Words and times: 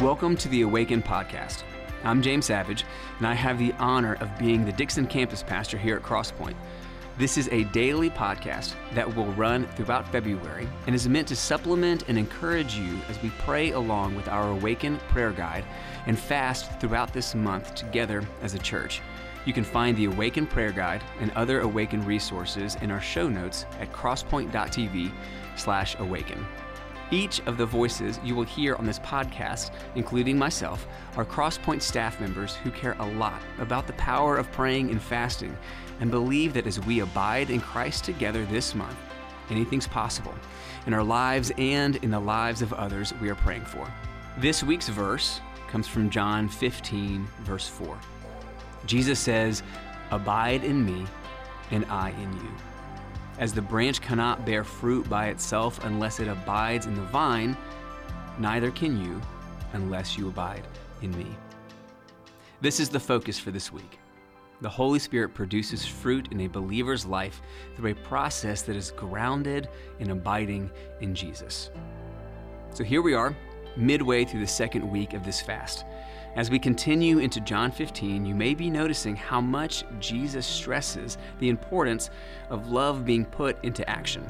Welcome 0.00 0.34
to 0.38 0.48
the 0.48 0.62
Awaken 0.62 1.02
Podcast. 1.02 1.62
I'm 2.04 2.22
James 2.22 2.46
Savage, 2.46 2.86
and 3.18 3.26
I 3.26 3.34
have 3.34 3.58
the 3.58 3.74
honor 3.78 4.14
of 4.20 4.38
being 4.38 4.64
the 4.64 4.72
Dixon 4.72 5.06
campus 5.06 5.42
pastor 5.42 5.76
here 5.76 5.94
at 5.94 6.02
Crosspoint. 6.02 6.54
This 7.18 7.36
is 7.36 7.50
a 7.52 7.64
daily 7.64 8.08
podcast 8.08 8.72
that 8.94 9.14
will 9.14 9.26
run 9.32 9.66
throughout 9.76 10.10
February 10.10 10.66
and 10.86 10.94
is 10.94 11.06
meant 11.06 11.28
to 11.28 11.36
supplement 11.36 12.08
and 12.08 12.16
encourage 12.16 12.76
you 12.76 12.98
as 13.10 13.22
we 13.22 13.28
pray 13.40 13.72
along 13.72 14.16
with 14.16 14.26
our 14.28 14.48
Awaken 14.48 14.96
prayer 15.10 15.32
guide 15.32 15.66
and 16.06 16.18
fast 16.18 16.80
throughout 16.80 17.12
this 17.12 17.34
month 17.34 17.74
together 17.74 18.26
as 18.40 18.54
a 18.54 18.58
church. 18.58 19.02
You 19.44 19.52
can 19.52 19.64
find 19.64 19.94
the 19.98 20.06
Awaken 20.06 20.46
prayer 20.46 20.72
guide 20.72 21.02
and 21.20 21.30
other 21.32 21.60
Awaken 21.60 22.06
resources 22.06 22.76
in 22.76 22.90
our 22.90 23.02
show 23.02 23.28
notes 23.28 23.66
at 23.78 23.92
crosspoint.tv 23.92 25.12
slash 25.56 25.94
awaken. 25.98 26.46
Each 27.12 27.40
of 27.46 27.56
the 27.56 27.66
voices 27.66 28.20
you 28.22 28.36
will 28.36 28.44
hear 28.44 28.76
on 28.76 28.86
this 28.86 29.00
podcast, 29.00 29.72
including 29.96 30.38
myself, 30.38 30.86
are 31.16 31.24
Crosspoint 31.24 31.82
staff 31.82 32.20
members 32.20 32.54
who 32.56 32.70
care 32.70 32.96
a 33.00 33.06
lot 33.12 33.42
about 33.58 33.88
the 33.88 33.92
power 33.94 34.36
of 34.36 34.52
praying 34.52 34.90
and 34.90 35.02
fasting 35.02 35.56
and 35.98 36.10
believe 36.10 36.54
that 36.54 36.68
as 36.68 36.78
we 36.80 37.00
abide 37.00 37.50
in 37.50 37.60
Christ 37.60 38.04
together 38.04 38.44
this 38.46 38.76
month, 38.76 38.96
anything's 39.50 39.88
possible 39.88 40.34
in 40.86 40.94
our 40.94 41.02
lives 41.02 41.50
and 41.58 41.96
in 41.96 42.10
the 42.10 42.20
lives 42.20 42.62
of 42.62 42.72
others 42.74 43.12
we 43.20 43.28
are 43.28 43.34
praying 43.34 43.64
for. 43.64 43.92
This 44.38 44.62
week's 44.62 44.88
verse 44.88 45.40
comes 45.68 45.88
from 45.88 46.10
John 46.10 46.48
15, 46.48 47.26
verse 47.40 47.68
4. 47.68 47.98
Jesus 48.86 49.18
says, 49.18 49.64
Abide 50.12 50.64
in 50.64 50.84
me, 50.84 51.06
and 51.72 51.84
I 51.86 52.10
in 52.10 52.32
you. 52.34 52.54
As 53.38 53.52
the 53.54 53.62
branch 53.62 54.00
cannot 54.00 54.44
bear 54.44 54.64
fruit 54.64 55.08
by 55.08 55.28
itself 55.28 55.84
unless 55.84 56.20
it 56.20 56.28
abides 56.28 56.86
in 56.86 56.94
the 56.94 57.02
vine, 57.02 57.56
neither 58.38 58.70
can 58.70 59.02
you 59.02 59.20
unless 59.72 60.18
you 60.18 60.28
abide 60.28 60.66
in 61.02 61.16
me. 61.16 61.26
This 62.60 62.80
is 62.80 62.88
the 62.88 63.00
focus 63.00 63.38
for 63.38 63.50
this 63.50 63.72
week. 63.72 63.98
The 64.60 64.68
Holy 64.68 64.98
Spirit 64.98 65.32
produces 65.32 65.86
fruit 65.86 66.28
in 66.32 66.42
a 66.42 66.46
believer's 66.46 67.06
life 67.06 67.40
through 67.74 67.92
a 67.92 67.94
process 67.94 68.60
that 68.62 68.76
is 68.76 68.90
grounded 68.90 69.70
in 70.00 70.10
abiding 70.10 70.70
in 71.00 71.14
Jesus. 71.14 71.70
So 72.74 72.84
here 72.84 73.00
we 73.00 73.14
are, 73.14 73.34
midway 73.76 74.24
through 74.24 74.40
the 74.40 74.46
second 74.46 74.88
week 74.88 75.14
of 75.14 75.24
this 75.24 75.40
fast. 75.40 75.84
As 76.36 76.50
we 76.50 76.58
continue 76.60 77.18
into 77.18 77.40
John 77.40 77.72
15, 77.72 78.24
you 78.24 78.34
may 78.34 78.54
be 78.54 78.70
noticing 78.70 79.16
how 79.16 79.40
much 79.40 79.84
Jesus 79.98 80.46
stresses 80.46 81.18
the 81.40 81.48
importance 81.48 82.10
of 82.50 82.70
love 82.70 83.04
being 83.04 83.24
put 83.24 83.62
into 83.64 83.88
action. 83.88 84.26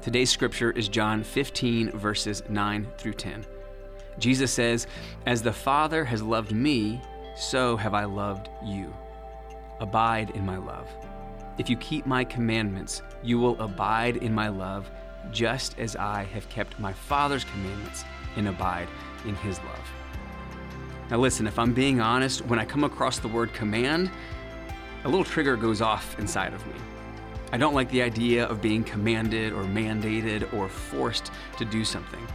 Today's 0.00 0.30
scripture 0.30 0.70
is 0.70 0.86
John 0.86 1.24
15, 1.24 1.90
verses 1.90 2.44
9 2.48 2.86
through 2.96 3.14
10. 3.14 3.44
Jesus 4.18 4.52
says, 4.52 4.86
As 5.26 5.42
the 5.42 5.52
Father 5.52 6.04
has 6.04 6.22
loved 6.22 6.52
me, 6.52 7.00
so 7.36 7.76
have 7.76 7.92
I 7.92 8.04
loved 8.04 8.48
you. 8.64 8.94
Abide 9.80 10.30
in 10.30 10.46
my 10.46 10.58
love. 10.58 10.88
If 11.58 11.68
you 11.68 11.76
keep 11.76 12.06
my 12.06 12.22
commandments, 12.22 13.02
you 13.22 13.38
will 13.38 13.60
abide 13.60 14.18
in 14.18 14.32
my 14.32 14.48
love, 14.48 14.90
just 15.32 15.76
as 15.78 15.96
I 15.96 16.24
have 16.32 16.48
kept 16.48 16.78
my 16.78 16.92
Father's 16.92 17.44
commandments 17.44 18.04
and 18.36 18.48
abide 18.48 18.88
in 19.24 19.34
his 19.36 19.58
love. 19.58 19.90
Now, 21.10 21.18
listen, 21.18 21.46
if 21.46 21.58
I'm 21.58 21.72
being 21.72 22.00
honest, 22.00 22.44
when 22.46 22.58
I 22.58 22.64
come 22.64 22.84
across 22.84 23.18
the 23.18 23.28
word 23.28 23.52
command, 23.52 24.10
a 25.04 25.08
little 25.08 25.24
trigger 25.24 25.56
goes 25.56 25.80
off 25.80 26.18
inside 26.18 26.52
of 26.52 26.66
me. 26.66 26.74
I 27.52 27.58
don't 27.58 27.74
like 27.74 27.88
the 27.90 28.02
idea 28.02 28.44
of 28.46 28.60
being 28.60 28.82
commanded 28.82 29.52
or 29.52 29.62
mandated 29.62 30.52
or 30.52 30.68
forced 30.68 31.30
to 31.58 31.64
do 31.64 31.84
something. 31.84 32.26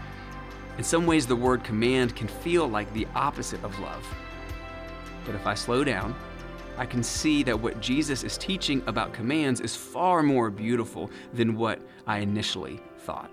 In 0.77 0.85
some 0.85 1.05
ways, 1.05 1.27
the 1.27 1.35
word 1.35 1.65
command 1.65 2.15
can 2.15 2.29
feel 2.29 2.67
like 2.67 2.91
the 2.93 3.07
opposite 3.13 3.61
of 3.63 3.77
love. 3.79 4.07
But 5.25 5.35
if 5.35 5.45
I 5.45 5.53
slow 5.53 5.83
down, 5.83 6.15
I 6.77 6.85
can 6.85 7.03
see 7.03 7.43
that 7.43 7.59
what 7.59 7.81
Jesus 7.81 8.23
is 8.23 8.37
teaching 8.37 8.81
about 8.87 9.13
commands 9.13 9.59
is 9.59 9.75
far 9.75 10.23
more 10.23 10.49
beautiful 10.49 11.11
than 11.33 11.57
what 11.57 11.81
I 12.07 12.19
initially 12.19 12.79
thought. 12.99 13.29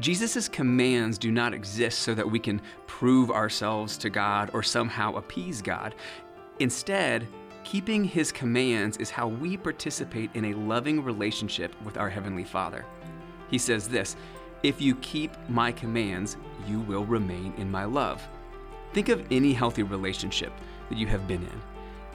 Jesus' 0.00 0.48
commands 0.48 1.18
do 1.18 1.30
not 1.30 1.54
exist 1.54 2.00
so 2.00 2.14
that 2.14 2.28
we 2.28 2.38
can 2.38 2.60
prove 2.86 3.30
ourselves 3.30 3.96
to 3.98 4.10
God 4.10 4.50
or 4.52 4.62
somehow 4.62 5.14
appease 5.14 5.62
God. 5.62 5.94
Instead, 6.58 7.26
keeping 7.62 8.04
his 8.04 8.32
commands 8.32 8.96
is 8.96 9.10
how 9.10 9.28
we 9.28 9.56
participate 9.56 10.30
in 10.34 10.46
a 10.46 10.54
loving 10.54 11.02
relationship 11.02 11.74
with 11.84 11.96
our 11.96 12.10
Heavenly 12.10 12.44
Father. 12.44 12.84
He 13.50 13.58
says 13.58 13.88
this 13.88 14.16
If 14.62 14.80
you 14.80 14.96
keep 14.96 15.32
my 15.48 15.70
commands, 15.70 16.36
you 16.66 16.80
will 16.80 17.04
remain 17.04 17.54
in 17.56 17.70
my 17.70 17.84
love. 17.84 18.26
Think 18.92 19.08
of 19.08 19.24
any 19.30 19.52
healthy 19.52 19.82
relationship 19.82 20.52
that 20.88 20.98
you 20.98 21.06
have 21.06 21.26
been 21.26 21.42
in. 21.42 21.62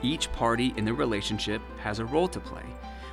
Each 0.02 0.30
party 0.32 0.72
in 0.76 0.84
the 0.84 0.94
relationship 0.94 1.60
has 1.78 1.98
a 1.98 2.04
role 2.04 2.28
to 2.28 2.40
play. 2.40 2.64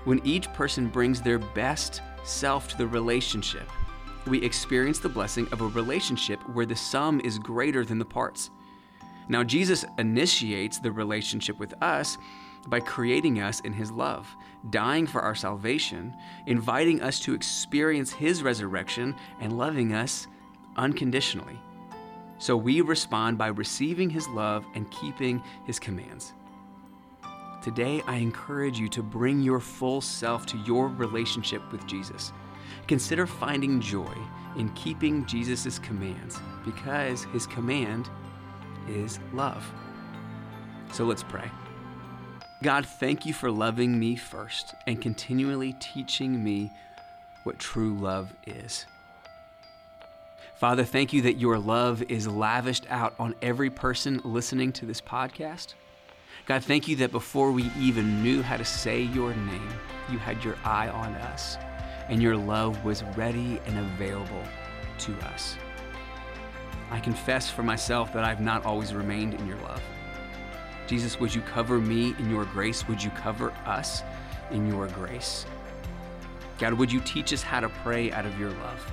When 0.06 0.26
each 0.26 0.52
person 0.54 0.88
brings 0.88 1.22
their 1.22 1.40
best 1.40 2.02
self 2.24 2.70
to 2.70 2.78
the 2.78 2.88
relationship, 2.88 3.70
we 4.28 4.44
experience 4.44 5.00
the 5.00 5.10
blessing 5.10 5.48
of 5.52 5.62
a 5.62 5.68
relationship 5.68 6.40
where 6.50 6.66
the 6.66 6.76
sum 6.76 7.20
is 7.22 7.40
greater 7.40 7.84
than 7.86 8.00
the 8.00 8.06
parts. 8.06 8.50
Now, 9.30 9.44
Jesus 9.44 9.86
initiates 9.98 10.80
the 10.80 10.92
relationship 10.92 11.60
with 11.60 11.74
us 11.82 12.18
by 12.68 12.80
creating 12.80 13.42
us 13.42 13.62
in 13.62 13.74
His 13.74 13.92
love, 13.92 14.28
dying 14.70 15.08
for 15.08 15.22
our 15.22 15.36
salvation, 15.36 16.14
inviting 16.46 17.02
us 17.02 17.20
to 17.22 17.34
experience 17.34 18.12
His 18.12 18.44
resurrection, 18.44 19.16
and 19.40 19.58
loving 19.58 19.94
us 19.94 20.28
unconditionally. 20.76 21.60
So 22.38 22.56
we 22.56 22.82
respond 22.82 23.38
by 23.38 23.48
receiving 23.48 24.10
His 24.10 24.28
love 24.30 24.66
and 24.76 24.90
keeping 24.92 25.42
His 25.66 25.80
commands. 25.80 26.34
Today, 27.62 28.02
I 28.08 28.18
encourage 28.18 28.80
you 28.80 28.88
to 28.90 29.04
bring 29.04 29.42
your 29.42 29.60
full 29.60 30.00
self 30.00 30.46
to 30.48 30.58
your 30.60 30.88
relationship 30.88 31.72
with 31.72 31.86
Jesus. 31.88 32.32
Consider 32.88 33.28
finding 33.28 33.82
joy 33.82 34.14
in 34.58 34.70
keeping 34.74 35.26
Jesus' 35.26 35.80
commands 35.80 36.40
because 36.66 37.24
his 37.26 37.46
command 37.48 38.10
is 38.90 39.20
love. 39.34 39.64
So 40.92 41.06
let's 41.06 41.24
pray. 41.24 41.50
God, 42.64 42.86
thank 42.86 43.26
you 43.26 43.34
for 43.34 43.52
loving 43.52 44.00
me 44.00 44.16
first 44.16 44.74
and 44.88 45.02
continually 45.02 45.76
teaching 45.80 46.44
me 46.44 46.72
what 47.44 47.60
true 47.60 47.94
love 47.94 48.34
is. 48.48 48.86
Father, 50.56 50.84
thank 50.84 51.14
you 51.14 51.22
that 51.22 51.38
your 51.38 51.60
love 51.60 52.02
is 52.10 52.28
lavished 52.28 52.88
out 52.90 53.14
on 53.20 53.36
every 53.44 53.70
person 53.70 54.20
listening 54.24 54.72
to 54.74 54.88
this 54.88 55.00
podcast. 55.00 55.76
God, 56.48 56.64
thank 56.64 56.88
you 56.88 56.96
that 56.96 57.12
before 57.12 57.52
we 57.52 57.70
even 57.80 58.24
knew 58.24 58.42
how 58.42 58.58
to 58.58 58.66
say 58.66 59.02
your 59.02 59.36
name, 59.36 59.70
you 60.10 60.18
had 60.18 60.44
your 60.44 60.56
eye 60.64 60.88
on 60.90 61.14
us 61.14 61.58
and 62.10 62.22
your 62.22 62.38
love 62.38 62.84
was 62.86 63.04
ready 63.16 63.60
and 63.66 63.78
available 63.78 64.44
to 65.00 65.14
us. 65.28 65.58
I 66.90 67.00
confess 67.00 67.50
for 67.50 67.64
myself 67.64 68.14
that 68.14 68.24
I've 68.24 68.40
not 68.40 68.66
always 68.66 68.94
remained 68.94 69.34
in 69.34 69.46
your 69.48 69.58
love. 69.58 69.82
Jesus, 70.88 71.20
would 71.20 71.36
you 71.36 71.42
cover 71.42 71.80
me 71.80 72.16
in 72.18 72.30
your 72.30 72.46
grace? 72.46 72.88
Would 72.88 73.04
you 73.04 73.10
cover 73.12 73.52
us 73.66 74.04
in 74.52 74.68
your 74.68 74.88
grace? 74.88 75.46
God, 76.60 76.74
would 76.74 76.92
you 76.92 77.02
teach 77.02 77.34
us 77.34 77.42
how 77.44 77.60
to 77.60 77.70
pray 77.70 78.12
out 78.12 78.26
of 78.26 78.40
your 78.40 78.52
love? 78.52 78.92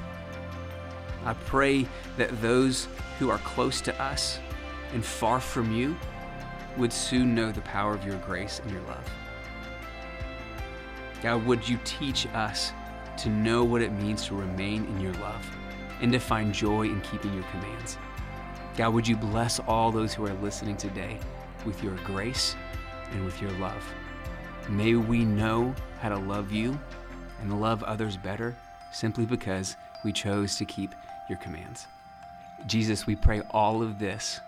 I 1.25 1.34
pray 1.34 1.86
that 2.16 2.42
those 2.42 2.88
who 3.19 3.31
are 3.31 3.38
close 3.38 3.81
to 3.82 4.02
us 4.02 4.38
and 4.92 5.04
far 5.04 5.41
from 5.41 5.72
you 5.72 5.96
would 6.76 6.92
soon 6.92 7.34
know 7.34 7.52
the 7.52 7.60
power 7.62 7.94
of 7.94 8.04
your 8.04 8.16
grace 8.19 8.60
and 8.60 8.70
your 8.70 8.82
love. 8.82 9.08
God, 11.22 11.46
would 11.46 11.66
you 11.66 11.78
teach 11.84 12.26
us 12.34 12.72
to 13.19 13.28
know 13.28 13.64
what 13.64 13.82
it 13.82 13.92
means 13.92 14.26
to 14.26 14.34
remain 14.34 14.84
in 14.86 15.00
your 15.00 15.12
love 15.14 15.44
and 16.00 16.12
to 16.12 16.19
find 16.19 16.52
joy 16.52 16.82
in 16.82 17.00
keeping 17.02 17.32
your 17.32 17.44
commands. 17.44 17.99
God, 18.76 18.93
would 18.93 19.06
you 19.06 19.16
bless 19.16 19.61
all 19.61 19.93
those 19.93 20.12
who 20.12 20.26
are 20.26 20.34
listening 20.34 20.76
today 20.76 21.19
with 21.64 21.82
your 21.82 21.94
grace 22.05 22.56
and 23.12 23.25
with 23.25 23.40
your 23.40 23.52
love? 23.52 23.84
May 24.69 24.94
we 24.94 25.25
know 25.25 25.75
how 26.00 26.08
to 26.08 26.16
love 26.16 26.50
you 26.50 26.78
and 27.40 27.61
love 27.61 27.82
others 27.84 28.16
better 28.16 28.56
simply 28.93 29.26
because 29.26 29.76
we 30.05 30.12
chose 30.12 30.56
to 30.56 30.64
keep 30.64 30.94
your 31.28 31.38
commands. 31.38 31.87
Jesus, 32.67 33.06
we 33.06 33.17
pray 33.17 33.43
all 33.50 33.82
of 33.82 33.99
this 33.99 34.40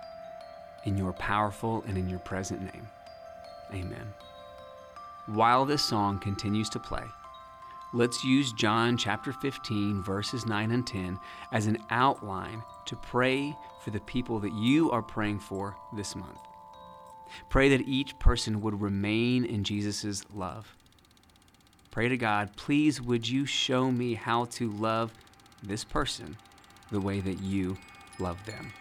in 0.84 0.96
your 0.96 1.12
powerful 1.12 1.84
and 1.86 1.98
in 1.98 2.08
your 2.08 2.18
present 2.20 2.62
name. 2.62 2.88
Amen. 3.72 4.12
While 5.26 5.64
this 5.64 5.82
song 5.82 6.18
continues 6.20 6.68
to 6.70 6.78
play, 6.78 7.02
let's 7.92 8.24
use 8.24 8.52
John 8.52 8.96
chapter 8.96 9.32
15, 9.32 10.02
verses 10.02 10.46
9 10.46 10.70
and 10.70 10.86
10 10.86 11.18
as 11.52 11.66
an 11.66 11.78
outline 11.90 12.62
to 12.86 12.96
pray 12.96 13.56
for 13.82 13.90
the 13.90 14.00
people 14.00 14.38
that 14.40 14.52
you 14.52 14.90
are 14.90 15.02
praying 15.02 15.40
for 15.40 15.76
this 15.94 16.14
month. 16.16 16.40
Pray 17.48 17.68
that 17.70 17.88
each 17.88 18.18
person 18.18 18.60
would 18.60 18.80
remain 18.80 19.44
in 19.44 19.64
Jesus' 19.64 20.24
love. 20.34 20.74
Pray 21.90 22.08
to 22.08 22.16
God, 22.16 22.54
please 22.56 23.00
would 23.00 23.28
you 23.28 23.46
show 23.46 23.90
me 23.90 24.14
how 24.14 24.44
to 24.46 24.70
love 24.70 25.12
this 25.62 25.84
person 25.84 26.36
the 26.90 27.00
way 27.00 27.20
that 27.20 27.40
you 27.40 27.76
love 28.18 28.44
them. 28.46 28.72